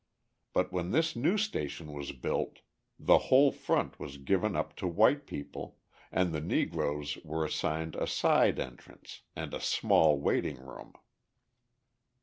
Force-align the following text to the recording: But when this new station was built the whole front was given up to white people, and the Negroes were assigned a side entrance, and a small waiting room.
But 0.53 0.71
when 0.71 0.89
this 0.89 1.15
new 1.15 1.37
station 1.37 1.93
was 1.93 2.11
built 2.11 2.61
the 2.97 3.19
whole 3.29 3.51
front 3.51 3.99
was 3.99 4.17
given 4.17 4.55
up 4.55 4.75
to 4.77 4.87
white 4.87 5.27
people, 5.27 5.77
and 6.11 6.33
the 6.33 6.41
Negroes 6.41 7.19
were 7.23 7.45
assigned 7.45 7.95
a 7.95 8.07
side 8.07 8.57
entrance, 8.59 9.21
and 9.35 9.53
a 9.53 9.61
small 9.61 10.19
waiting 10.19 10.57
room. 10.57 10.93